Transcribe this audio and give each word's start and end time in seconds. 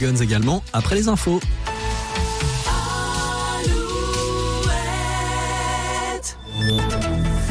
Guns 0.00 0.16
également 0.16 0.64
après 0.72 0.94
les 0.94 1.08
infos. 1.08 1.40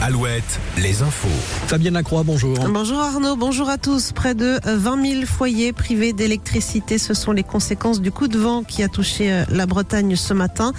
Alouette, 0.00 0.17
les 0.76 1.02
infos. 1.02 1.28
Fabienne 1.68 1.94
Lacroix, 1.94 2.22
bonjour. 2.22 2.54
Bonjour 2.68 3.00
Arnaud, 3.00 3.36
bonjour 3.36 3.68
à 3.70 3.78
tous. 3.78 4.12
Près 4.12 4.34
de 4.34 4.58
20 4.64 5.20
000 5.20 5.26
foyers 5.26 5.72
privés 5.72 6.12
d'électricité, 6.12 6.98
ce 6.98 7.14
sont 7.14 7.32
les 7.32 7.42
conséquences 7.42 8.00
du 8.00 8.12
coup 8.12 8.28
de 8.28 8.38
vent 8.38 8.62
qui 8.62 8.82
a 8.82 8.88
touché 8.88 9.32
euh, 9.32 9.44
la 9.50 9.64
Bretagne 9.64 10.16
ce 10.16 10.34
matin. 10.34 10.72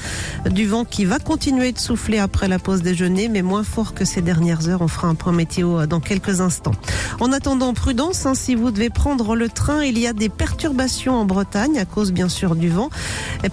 Du 0.51 0.67
vent 0.67 0.85
qui 0.85 1.05
va 1.05 1.17
continuer 1.17 1.71
de 1.71 1.79
souffler 1.79 2.19
après 2.19 2.47
la 2.47 2.59
pause 2.59 2.81
déjeuner, 2.81 3.27
mais 3.27 3.41
moins 3.41 3.63
fort 3.63 3.93
que 3.93 4.05
ces 4.05 4.21
dernières 4.21 4.69
heures. 4.69 4.81
On 4.81 4.87
fera 4.87 5.07
un 5.07 5.15
point 5.15 5.33
météo 5.33 5.79
euh, 5.79 5.87
dans 5.87 5.99
quelques 5.99 6.41
instants. 6.41 6.75
En 7.19 7.31
attendant, 7.31 7.73
prudence, 7.73 8.27
hein, 8.27 8.35
si 8.35 8.53
vous 8.53 8.69
devez 8.69 8.89
prendre 8.91 9.35
le 9.35 9.49
train, 9.49 9.83
il 9.83 9.97
y 9.97 10.05
a 10.05 10.13
des 10.13 10.29
perturbations 10.29 11.15
en 11.15 11.25
Bretagne 11.25 11.79
à 11.79 11.85
cause 11.85 12.11
bien 12.11 12.29
sûr 12.29 12.55
du 12.55 12.69
vent. 12.69 12.89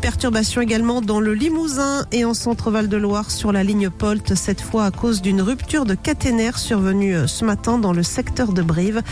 Perturbations 0.01 0.61
également 0.61 1.01
dans 1.01 1.21
le 1.21 1.33
Limousin 1.33 2.05
et 2.13 2.25
en 2.27 2.35
centre-val 2.35 2.89
de 2.89 2.97
Loire 2.99 3.31
sur 3.31 3.51
la 3.51 3.65
ligne 3.65 3.89
Polt, 3.89 4.35
cette 4.35 4.61
fois 4.61 4.85
à 4.85 4.91
cause 4.91 5.23
d'une 5.23 5.41
rupture 5.41 5.86
de 5.87 5.95
caténaire 5.95 6.59
survenue 6.59 7.17
euh, 7.17 7.27
ce 7.27 7.45
matin 7.45 7.79
dans 7.79 7.93
le 7.93 8.03
secteur 8.03 8.53
de 8.53 8.63
Brive. 8.63 9.03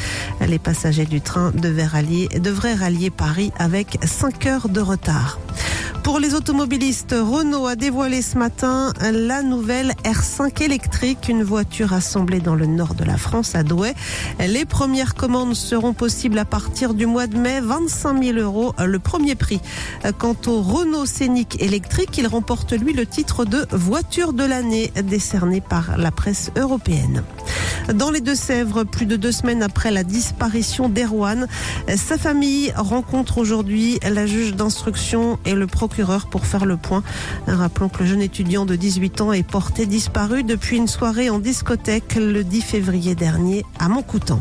Les 0.46 0.58
passagers 0.58 1.06
du 1.06 1.20
train 1.20 1.52
devaient 1.52 1.86
rallier, 1.86 2.28
devraient 2.40 2.74
rallier 2.74 3.10
Paris 3.10 3.52
avec 3.58 3.98
5 4.04 4.46
heures 4.46 4.68
de 4.68 4.80
retard. 4.80 5.38
Pour 6.04 6.20
les 6.20 6.34
automobilistes, 6.34 7.16
Renault 7.18 7.66
a 7.66 7.76
dévoilé 7.76 8.20
ce 8.20 8.36
matin 8.36 8.92
la 9.00 9.42
nouvelle 9.42 9.94
R5 10.04 10.62
électrique, 10.62 11.30
une 11.30 11.42
voiture 11.42 11.94
assemblée 11.94 12.40
dans 12.40 12.54
le 12.54 12.66
nord 12.66 12.94
de 12.94 13.04
la 13.04 13.16
France, 13.16 13.54
à 13.54 13.62
Douai. 13.62 13.94
Les 14.38 14.66
premières 14.66 15.14
commandes 15.14 15.54
seront 15.54 15.94
possibles 15.94 16.38
à 16.38 16.44
partir 16.44 16.92
du 16.92 17.06
mois 17.06 17.26
de 17.26 17.38
mai, 17.38 17.60
25 17.62 18.22
000 18.22 18.38
euros 18.38 18.74
le 18.78 18.98
premier 18.98 19.34
prix. 19.34 19.62
Quant 20.18 20.36
au 20.46 20.60
Renault 20.60 21.06
Scénic 21.06 21.60
électrique, 21.62 22.18
il 22.18 22.26
remporte 22.26 22.74
lui 22.74 22.92
le 22.92 23.06
titre 23.06 23.46
de 23.46 23.66
voiture 23.72 24.34
de 24.34 24.44
l'année 24.44 24.92
décerné 25.02 25.62
par 25.62 25.96
la 25.96 26.10
presse 26.10 26.50
européenne. 26.54 27.24
Dans 27.92 28.10
les 28.10 28.22
Deux-Sèvres, 28.22 28.84
plus 28.84 29.04
de 29.04 29.16
deux 29.16 29.30
semaines 29.30 29.62
après 29.62 29.90
la 29.90 30.04
disparition 30.04 30.88
d'Erwan, 30.88 31.46
sa 31.96 32.16
famille 32.16 32.72
rencontre 32.76 33.36
aujourd'hui 33.36 34.00
la 34.02 34.26
juge 34.26 34.54
d'instruction 34.54 35.38
et 35.44 35.52
le 35.54 35.66
procureur 35.66 36.26
pour 36.26 36.46
faire 36.46 36.64
le 36.64 36.78
point. 36.78 37.02
Rappelons 37.46 37.90
que 37.90 38.02
le 38.02 38.06
jeune 38.06 38.22
étudiant 38.22 38.64
de 38.64 38.74
18 38.74 39.20
ans 39.20 39.32
est 39.32 39.46
porté 39.46 39.84
disparu 39.84 40.44
depuis 40.44 40.78
une 40.78 40.88
soirée 40.88 41.28
en 41.28 41.38
discothèque 41.38 42.14
le 42.16 42.42
10 42.42 42.62
février 42.62 43.14
dernier 43.14 43.64
à 43.78 43.88
Montcoutan. 43.90 44.40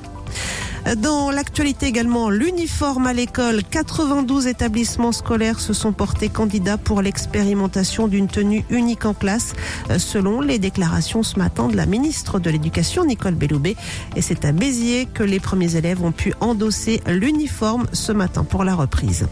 Dans 0.98 1.32
l'actualité 1.32 1.88
également, 1.88 2.30
l'uniforme 2.30 3.08
à 3.08 3.14
l'école. 3.14 3.64
92 3.64 4.48
établissements 4.48 5.14
scolaires 5.14 5.60
se 5.60 5.74
sont 5.74 5.94
portés 5.94 6.28
candidats 6.30 6.78
pour 6.78 7.02
l'expérimentation 7.02 8.08
d'une 8.08 8.28
tenue 8.28 8.66
unique 8.70 9.06
en 9.06 9.14
classe, 9.14 9.54
selon 9.98 10.42
les 10.42 10.60
déclarations 10.60 11.24
ce 11.24 11.40
matin 11.40 11.68
de 11.70 11.78
la 11.78 11.86
ministre 11.86 12.40
de 12.40 12.50
l'Éducation, 12.50 13.06
Nicole 13.06 13.36
Belloubet. 13.36 13.76
Et 14.16 14.22
c'est 14.22 14.44
à 14.46 14.52
Béziers 14.52 15.08
que 15.12 15.24
les 15.24 15.40
premiers 15.40 15.78
élèves 15.78 16.04
ont 16.04 16.12
pu 16.12 16.34
endosser 16.42 17.02
l'uniforme 17.08 17.88
ce 17.94 18.12
matin 18.12 18.44
pour 18.44 18.64
la 18.64 18.76
reprise. 18.76 19.26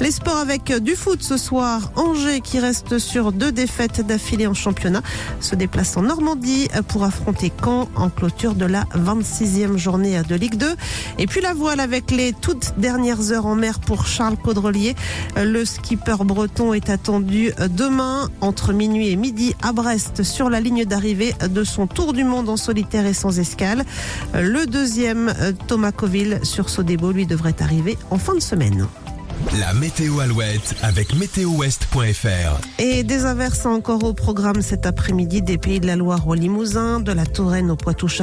Les 0.00 0.10
sports 0.10 0.38
avec 0.38 0.72
du 0.82 0.94
foot 0.94 1.22
ce 1.22 1.36
soir. 1.36 1.92
Angers 1.96 2.40
qui 2.40 2.58
reste 2.58 2.98
sur 2.98 3.32
deux 3.32 3.52
défaites 3.52 4.06
d'affilée 4.06 4.46
en 4.46 4.54
championnat 4.54 5.02
se 5.40 5.54
déplace 5.54 5.96
en 5.96 6.02
Normandie 6.02 6.68
pour 6.88 7.04
affronter 7.04 7.52
Caen 7.62 7.88
en 7.94 8.10
clôture 8.10 8.54
de 8.54 8.66
la 8.66 8.84
26e 8.94 9.76
journée 9.76 10.20
de 10.28 10.34
Ligue 10.34 10.56
2. 10.56 10.76
Et 11.18 11.26
puis 11.26 11.40
la 11.40 11.54
voile 11.54 11.80
avec 11.80 12.10
les 12.10 12.32
toutes 12.32 12.74
dernières 12.78 13.32
heures 13.32 13.46
en 13.46 13.54
mer 13.54 13.80
pour 13.80 14.06
Charles 14.06 14.36
Caudrelier. 14.36 14.94
Le 15.36 15.64
skipper 15.64 16.24
breton 16.24 16.72
est 16.74 16.90
attendu 16.90 17.52
demain 17.70 18.28
entre 18.40 18.72
minuit 18.72 19.10
et 19.10 19.16
midi 19.16 19.54
à 19.62 19.72
Brest 19.72 20.22
sur 20.22 20.50
la 20.50 20.60
ligne 20.60 20.84
d'arrivée 20.84 21.34
de 21.48 21.64
son 21.64 21.86
tour 21.86 22.12
du 22.12 22.24
monde 22.24 22.48
en 22.48 22.56
solitaire 22.56 23.06
et 23.06 23.14
sans 23.14 23.38
escale. 23.38 23.84
Le 24.34 24.66
deuxième, 24.66 25.32
Thomas 25.66 25.92
Coville 25.92 26.40
sur 26.42 26.68
Sodebo, 26.68 27.12
lui 27.12 27.26
devrait 27.26 27.56
arriver 27.60 27.98
en 28.10 28.18
fin 28.18 28.34
de 28.34 28.40
semaine. 28.40 28.86
La 29.58 29.74
météo 29.74 30.20
Alouette 30.20 30.76
avec 30.82 31.14
météowest.fr. 31.14 32.60
Et 32.78 33.02
des 33.02 33.26
averses 33.26 33.66
encore 33.66 34.04
au 34.04 34.14
programme 34.14 34.62
cet 34.62 34.86
après-midi 34.86 35.42
des 35.42 35.58
Pays 35.58 35.80
de 35.80 35.86
la 35.86 35.96
Loire 35.96 36.26
au 36.26 36.34
Limousin, 36.34 37.00
de 37.00 37.12
la 37.12 37.26
Touraine 37.26 37.70
au 37.70 37.76
Poitou-Charentes. 37.76 38.20